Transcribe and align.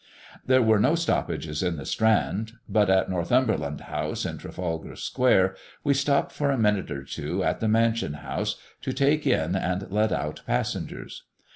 There 0.43 0.63
were 0.63 0.79
no 0.79 0.95
stoppages 0.95 1.61
in 1.61 1.75
the 1.77 1.85
Strand; 1.85 2.53
but 2.67 2.89
at 2.89 3.07
Northumberland 3.07 3.81
House, 3.81 4.25
in 4.25 4.39
Trafalgar 4.39 4.95
Square, 4.95 5.55
we 5.83 5.93
stop 5.93 6.31
for 6.31 6.49
a 6.49 6.57
minute 6.57 6.89
or 6.89 7.03
two, 7.03 7.43
as 7.43 7.49
at 7.51 7.59
the 7.59 7.67
Mansion 7.67 8.13
House, 8.13 8.55
to 8.81 8.93
take 8.93 9.27
in 9.27 9.55
and 9.55 9.85
let 9.91 10.11
out 10.11 10.41
passengers. 10.47 11.25